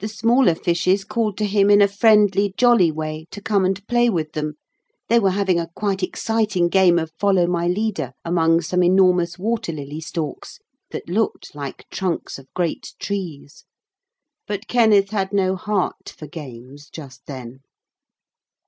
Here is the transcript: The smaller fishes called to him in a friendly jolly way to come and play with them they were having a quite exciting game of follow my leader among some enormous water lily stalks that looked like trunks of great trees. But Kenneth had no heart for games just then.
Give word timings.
The 0.00 0.08
smaller 0.08 0.56
fishes 0.56 1.04
called 1.04 1.38
to 1.38 1.44
him 1.46 1.70
in 1.70 1.80
a 1.80 1.86
friendly 1.86 2.54
jolly 2.56 2.90
way 2.90 3.26
to 3.30 3.40
come 3.40 3.64
and 3.64 3.86
play 3.86 4.10
with 4.10 4.32
them 4.32 4.54
they 5.08 5.20
were 5.20 5.30
having 5.30 5.60
a 5.60 5.70
quite 5.76 6.02
exciting 6.02 6.68
game 6.68 6.98
of 6.98 7.12
follow 7.20 7.46
my 7.46 7.68
leader 7.68 8.14
among 8.24 8.62
some 8.62 8.82
enormous 8.82 9.38
water 9.38 9.70
lily 9.70 10.00
stalks 10.00 10.58
that 10.90 11.08
looked 11.08 11.54
like 11.54 11.88
trunks 11.88 12.36
of 12.36 12.52
great 12.52 12.94
trees. 12.98 13.64
But 14.48 14.66
Kenneth 14.66 15.10
had 15.10 15.32
no 15.32 15.54
heart 15.54 16.08
for 16.08 16.26
games 16.26 16.90
just 16.90 17.24
then. 17.26 17.60